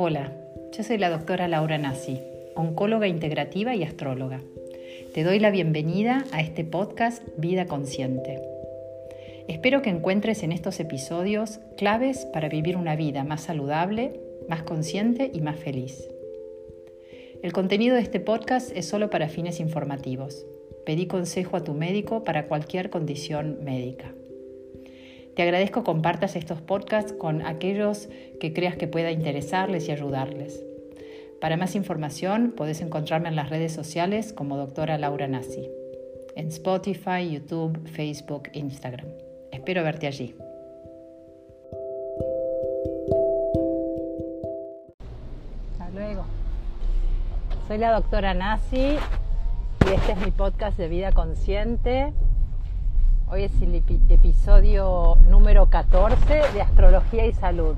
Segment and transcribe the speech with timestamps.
[0.00, 0.30] Hola,
[0.76, 2.20] yo soy la doctora Laura Nassi,
[2.54, 4.40] oncóloga integrativa y astróloga.
[5.12, 8.40] Te doy la bienvenida a este podcast Vida Consciente.
[9.48, 15.32] Espero que encuentres en estos episodios claves para vivir una vida más saludable, más consciente
[15.34, 16.08] y más feliz.
[17.42, 20.46] El contenido de este podcast es solo para fines informativos.
[20.86, 24.14] Pedí consejo a tu médico para cualquier condición médica.
[25.38, 28.08] Te agradezco compartas estos podcasts con aquellos
[28.40, 30.64] que creas que pueda interesarles y ayudarles.
[31.40, 35.70] Para más información puedes encontrarme en las redes sociales como doctora Laura Nassi,
[36.34, 39.06] en Spotify, YouTube, Facebook, Instagram.
[39.52, 40.34] Espero verte allí.
[45.70, 46.24] Hasta luego.
[47.68, 48.96] Soy la doctora Nassi
[49.86, 52.12] y este es mi podcast de vida consciente.
[53.30, 57.76] Hoy es el episodio número 14 de Astrología y Salud.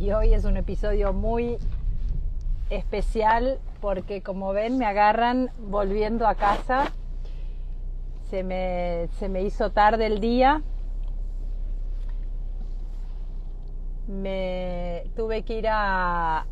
[0.00, 1.56] Y hoy es un episodio muy
[2.68, 6.90] especial porque como ven me agarran volviendo a casa.
[8.28, 10.62] Se me, se me hizo tarde el día.
[14.08, 16.44] Me tuve que ir a,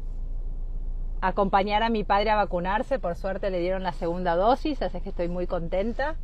[1.20, 3.00] acompañar a mi padre a vacunarse.
[3.00, 6.14] Por suerte le dieron la segunda dosis, así que estoy muy contenta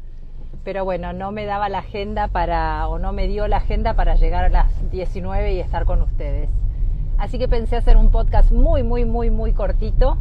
[0.64, 4.14] pero bueno, no me daba la agenda para, o no me dio la agenda para
[4.16, 6.50] llegar a las 19 y estar con ustedes.
[7.18, 10.18] Así que pensé hacer un podcast muy, muy, muy, muy cortito,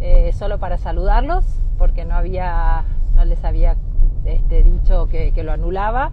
[0.00, 1.44] eh, solo para saludarlos,
[1.78, 2.84] porque no había,
[3.14, 3.76] no les había
[4.24, 6.12] este, dicho que, lo anulaba.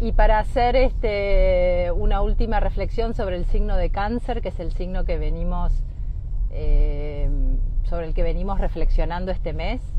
[0.00, 4.72] Y para hacer este, una última reflexión sobre el signo de cáncer, que es el
[4.72, 5.72] signo que venimos,
[6.50, 7.28] eh,
[7.82, 9.97] sobre el que venimos reflexionando este mes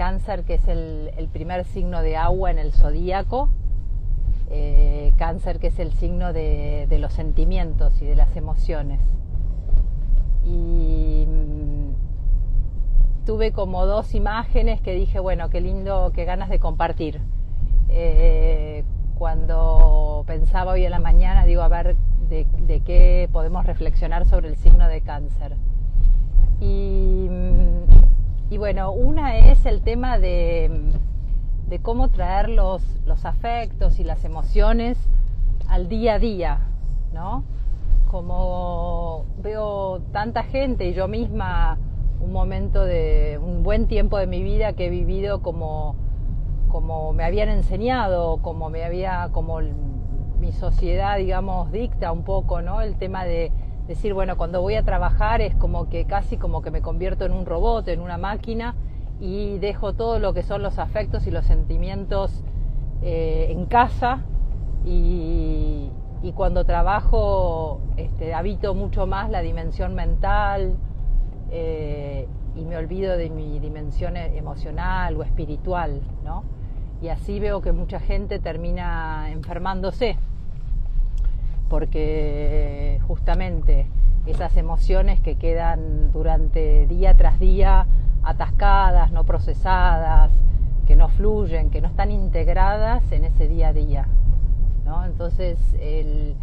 [0.00, 3.50] cáncer, que es el, primer signo de agua en el zodíaco,
[4.48, 8.98] eh, cáncer, que es el signo de, los sentimientos y de las emociones.
[10.42, 17.20] Y mm, tuve como dos imágenes que dije, bueno, qué lindo, qué ganas de compartir.
[17.90, 18.84] Eh,
[19.18, 21.94] cuando pensaba hoy en la mañana, digo, a ver
[22.30, 25.56] de, de qué podemos reflexionar sobre el signo de cáncer.
[26.58, 27.49] Y mm,
[28.50, 30.92] y bueno, una es el tema de,
[31.82, 32.82] cómo traer los,
[33.24, 34.98] afectos y las emociones
[35.68, 36.58] al día a día,
[37.12, 37.44] ¿no?
[38.10, 41.78] Como veo tanta gente y yo misma
[42.20, 45.94] un momento de un buen tiempo de mi vida que he vivido como,
[46.68, 49.60] como me habían enseñado, como me había, como
[50.40, 52.82] mi sociedad, digamos, dicta un poco, ¿no?
[52.82, 53.52] El tema de
[53.90, 57.32] decir, bueno, cuando voy a trabajar es como que casi como que me convierto en
[57.32, 58.76] un robot, en una máquina
[59.18, 62.44] y dejo todo lo que son los afectos y los sentimientos
[63.02, 64.20] eh, en casa
[64.84, 65.90] y,
[66.36, 70.76] cuando trabajo este, habito mucho más la dimensión mental
[71.50, 76.44] eh, y me olvido de mi dimensión emocional o espiritual, ¿no?
[77.02, 80.16] Y así veo que mucha gente termina enfermándose
[81.70, 83.86] porque justamente
[84.26, 87.86] esas emociones que quedan durante día tras día
[88.22, 90.30] atascadas, no procesadas,
[90.86, 94.08] que no fluyen, que no están integradas en ese día a día.
[94.84, 95.04] ¿no?
[95.06, 96.34] Entonces, el,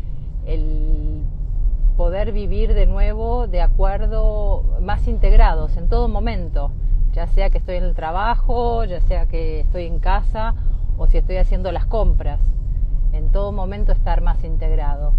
[1.98, 6.72] poder vivir de nuevo de acuerdo, más integrados en todo momento,
[7.12, 10.54] ya sea que estoy en el trabajo, ya sea que estoy en casa
[10.98, 12.40] o si estoy haciendo las compras
[13.18, 15.14] en todo momento estar más integrado.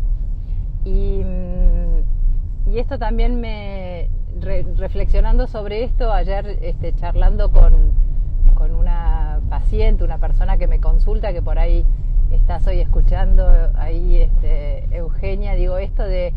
[0.85, 4.09] Y, mm, y esto también me,
[4.77, 7.93] reflexionando sobre esto, ayer este, charlando con,
[8.55, 11.85] con una paciente, una persona que me consulta, que por ahí
[12.33, 16.33] estás hoy escuchando, ahí este, Eugenia, digo esto de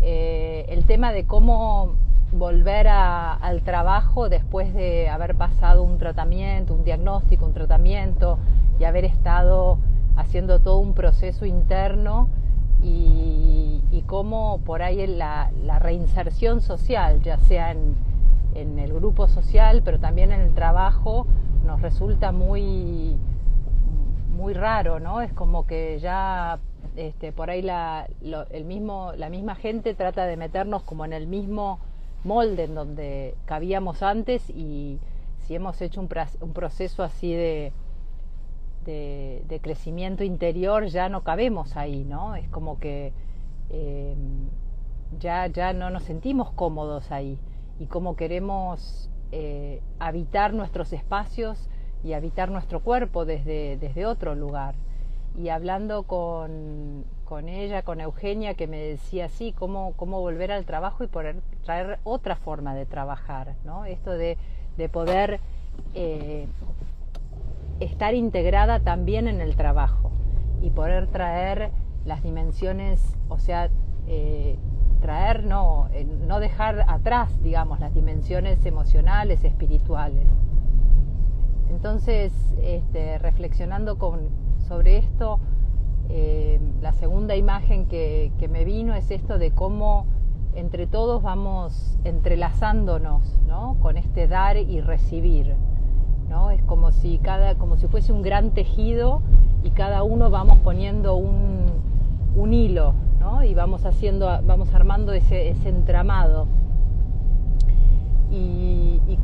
[0.00, 1.94] eh, el tema de cómo
[2.32, 8.38] volver al trabajo después de haber pasado un tratamiento, un diagnóstico, un tratamiento
[8.80, 9.78] y haber estado
[10.16, 12.28] haciendo todo un proceso interno
[12.82, 17.94] y, cómo por ahí la, reinserción social, ya sea en,
[18.54, 21.26] en, el grupo social, pero también en el trabajo,
[21.64, 23.16] nos resulta muy,
[24.36, 25.22] muy raro, ¿no?
[25.22, 26.58] Es como que ya
[26.96, 28.06] este, por ahí la,
[28.50, 31.78] el mismo, la misma gente trata de meternos como en el mismo
[32.22, 34.98] molde en donde cabíamos antes y
[35.38, 36.08] si hemos hecho un,
[36.40, 37.72] un proceso así de,
[38.84, 42.34] de, crecimiento interior ya no cabemos ahí, ¿no?
[42.36, 43.12] Es como que
[43.70, 44.14] eh,
[45.18, 47.38] ya, ya no nos sentimos cómodos ahí
[47.78, 51.68] y como queremos eh, habitar nuestros espacios
[52.04, 54.74] y habitar nuestro cuerpo desde, desde otro lugar.
[55.36, 60.66] Y hablando con, con ella, con Eugenia, que me decía así, cómo, cómo volver al
[60.66, 63.86] trabajo y poder traer otra forma de trabajar, ¿no?
[63.86, 64.36] Esto de,
[64.76, 65.40] de poder
[65.94, 66.46] eh,
[67.82, 70.10] estar integrada también en el trabajo
[70.60, 71.70] y poder traer
[72.04, 73.70] las dimensiones, o sea,
[74.06, 74.58] eh,
[75.00, 80.26] traer, no, eh, no dejar atrás, digamos, las dimensiones emocionales, espirituales.
[81.70, 82.32] Entonces,
[82.62, 83.98] este, reflexionando
[84.68, 85.40] sobre esto,
[86.08, 90.06] eh, la segunda imagen que, me vino es esto de cómo
[90.54, 93.78] entre todos vamos entrelazándonos ¿no?
[93.80, 95.56] con este dar y recibir.
[96.32, 96.50] ¿No?
[96.50, 99.20] Es como si, cada, como si fuese un gran tejido
[99.62, 101.66] y cada uno vamos poniendo un,
[102.34, 103.44] un hilo ¿no?
[103.44, 106.46] y vamos, haciendo, vamos armando ese, ese entramado.
[108.30, 109.18] Y, y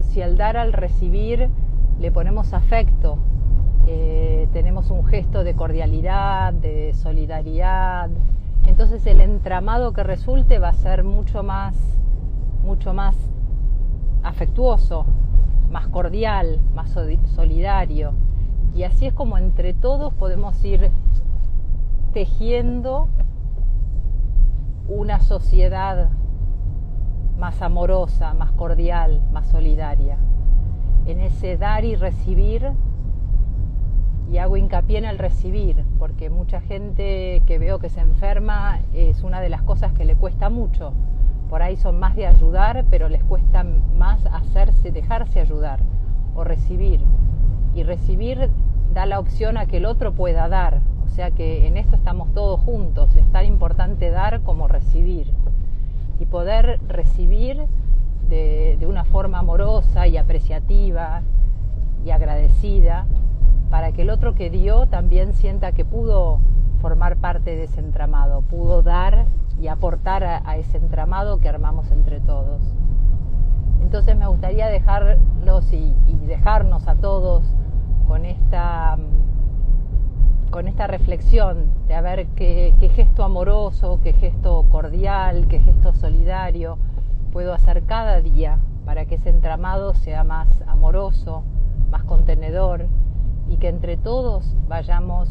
[0.00, 1.50] si al dar al recibir
[1.98, 3.18] le ponemos afecto,
[3.88, 8.08] eh, tenemos un gesto de cordialidad, de solidaridad,
[8.68, 11.74] entonces el entramado que resulte va a ser mucho más,
[12.64, 13.16] mucho más
[14.22, 15.06] afectuoso,
[15.70, 16.90] más cordial, más
[17.34, 18.12] solidario.
[18.74, 20.90] Y así es como entre todos podemos ir
[22.12, 23.08] tejiendo
[24.88, 26.08] una sociedad
[27.38, 30.16] más amorosa, más cordial, más solidaria.
[31.06, 32.72] En ese dar y recibir
[34.30, 39.22] y hago hincapié en el recibir, porque mucha gente que veo que se enferma es
[39.22, 40.92] una de las cosas que le cuesta mucho.
[41.48, 43.64] Por ahí son más de ayudar, pero les cuesta
[43.96, 45.80] más hacerse, dejarse ayudar
[46.34, 47.00] o recibir.
[47.74, 48.50] Y recibir
[48.92, 50.80] da la opción a que el otro pueda dar.
[51.04, 53.14] O sea que en esto estamos todos juntos.
[53.16, 55.32] Es tan importante dar como recibir.
[56.18, 57.66] Y poder recibir
[58.28, 61.22] de, de una forma amorosa y apreciativa
[62.04, 63.06] y agradecida
[63.70, 66.40] para que el otro que dio también sienta que pudo
[66.80, 68.82] formar parte de ese entramado, pudo
[69.66, 72.60] y aportar a, ese entramado que armamos entre todos.
[73.82, 75.92] Entonces me gustaría dejarlos y,
[76.28, 77.44] dejarnos a todos
[78.06, 78.96] con esta,
[80.52, 86.78] con esta reflexión de a ver qué gesto amoroso, qué gesto cordial, qué gesto solidario
[87.32, 91.42] puedo hacer cada día para que ese entramado sea más amoroso,
[91.90, 92.86] más contenedor,
[93.48, 95.28] y que entre todos vayamos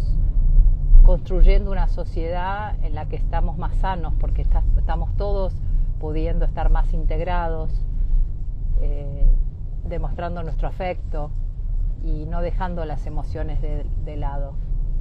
[1.05, 5.53] construyendo una sociedad en la que estamos más sanos, porque estamos todos
[5.99, 7.69] pudiendo estar más integrados,
[8.81, 9.27] eh,
[9.87, 11.29] demostrando nuestro afecto
[12.03, 14.53] y no dejando las emociones de, lado,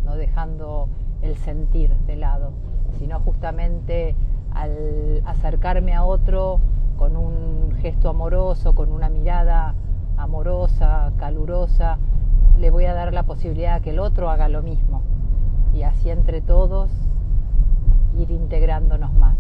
[0.04, 0.88] no dejando
[1.22, 2.52] el sentir de lado,
[2.98, 4.14] sino justamente
[4.52, 6.60] al acercarme a otro
[6.98, 9.74] con un gesto amoroso, con una mirada
[10.18, 11.98] amorosa, calurosa,
[12.58, 15.02] le voy a dar la posibilidad a que el otro haga lo mismo
[15.74, 16.90] y así entre todos
[18.18, 19.36] ir integrándonos más.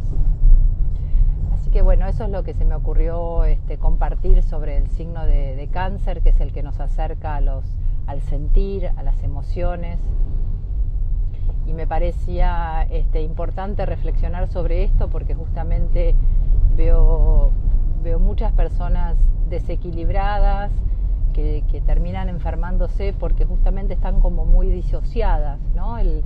[1.52, 5.24] Así que bueno, eso es lo que se me ocurrió este, compartir sobre el signo
[5.24, 7.64] de, cáncer, que es el que nos acerca a los,
[8.06, 9.98] al sentir, a las emociones.
[11.66, 16.14] Y me parecía este, importante reflexionar sobre esto porque justamente
[16.76, 17.50] veo,
[18.02, 19.16] veo muchas personas
[19.48, 20.70] desequilibradas,
[21.34, 25.98] que, terminan enfermándose porque justamente están como muy disociadas, ¿no?
[25.98, 26.22] El,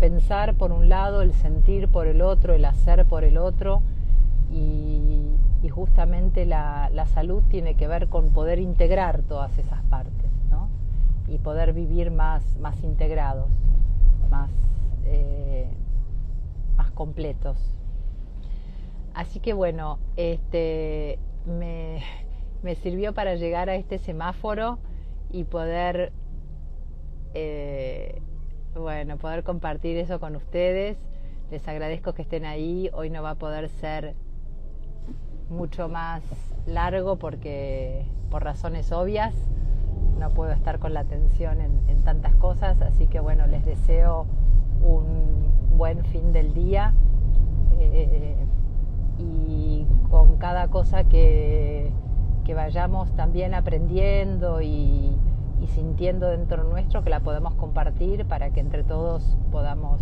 [0.00, 3.82] pensar por un lado, el sentir por el otro, el hacer por el otro
[4.50, 5.22] y,
[5.70, 10.68] justamente la, salud tiene que ver con poder integrar todas esas partes, ¿no?
[11.28, 13.48] Y poder vivir más, más integrados,
[14.30, 14.50] más,
[15.04, 15.68] eh,
[16.76, 17.58] más completos.
[19.12, 22.00] Así que bueno, este, me,
[22.62, 24.78] me sirvió para llegar a este semáforo
[25.30, 26.12] y poder,
[27.34, 28.20] eh,
[28.74, 30.96] bueno, poder compartir eso con ustedes.
[31.50, 32.90] Les agradezco que estén ahí.
[32.92, 34.14] Hoy no va a poder ser
[35.48, 36.22] mucho más
[36.66, 39.34] largo porque por razones obvias
[40.18, 44.26] no puedo estar con la atención en, tantas cosas, así que bueno, les deseo
[44.80, 46.94] un buen fin del día
[47.80, 48.36] eh,
[49.18, 51.90] y con cada cosa que
[52.46, 55.12] que vayamos también aprendiendo y,
[55.74, 60.00] sintiendo dentro nuestro que la podemos compartir para que entre todos podamos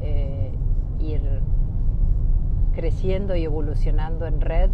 [0.00, 0.52] eh,
[0.98, 1.22] ir
[2.74, 4.70] creciendo y evolucionando en red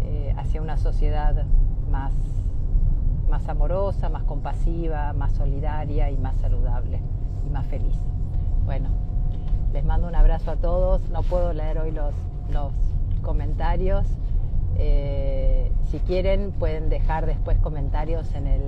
[0.00, 1.44] eh, hacia una sociedad
[1.90, 2.14] más,
[3.28, 7.02] más amorosa, más compasiva, más solidaria y más saludable
[7.46, 8.00] y más feliz.
[8.64, 8.88] Bueno,
[9.74, 11.06] les mando un abrazo a todos.
[11.10, 12.14] No puedo leer hoy los,
[12.50, 12.72] los
[13.20, 14.06] comentarios.
[14.78, 18.62] Eh, si quieren pueden dejar después comentarios en el,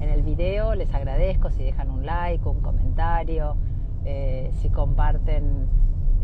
[0.00, 3.56] en el video, les agradezco si dejan un like, un comentario,
[4.04, 5.68] eh, si comparten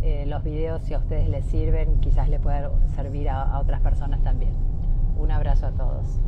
[0.03, 4.23] eh, los videos, si a ustedes les sirven, quizás le pueda servir a otras personas
[4.23, 4.53] también.
[5.19, 6.21] Un abrazo a todos.